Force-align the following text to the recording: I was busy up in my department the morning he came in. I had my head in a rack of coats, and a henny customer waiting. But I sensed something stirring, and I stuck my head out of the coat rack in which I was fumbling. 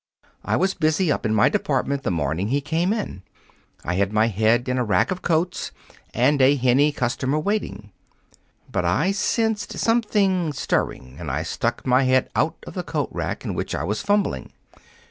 I 0.43 0.55
was 0.55 0.73
busy 0.73 1.11
up 1.11 1.27
in 1.27 1.35
my 1.35 1.47
department 1.47 2.01
the 2.01 2.09
morning 2.09 2.47
he 2.47 2.59
came 2.59 2.91
in. 2.91 3.21
I 3.85 3.93
had 3.93 4.11
my 4.11 4.29
head 4.29 4.67
in 4.67 4.79
a 4.79 4.83
rack 4.83 5.11
of 5.11 5.21
coats, 5.21 5.71
and 6.11 6.41
a 6.41 6.55
henny 6.55 6.91
customer 6.91 7.37
waiting. 7.37 7.91
But 8.71 8.83
I 8.83 9.11
sensed 9.11 9.77
something 9.77 10.53
stirring, 10.53 11.17
and 11.19 11.29
I 11.29 11.43
stuck 11.43 11.85
my 11.85 12.01
head 12.01 12.31
out 12.35 12.55
of 12.65 12.73
the 12.73 12.81
coat 12.81 13.09
rack 13.11 13.45
in 13.45 13.53
which 13.53 13.75
I 13.75 13.83
was 13.83 14.01
fumbling. 14.01 14.51